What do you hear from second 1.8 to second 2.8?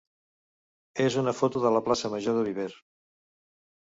plaça major de Viver.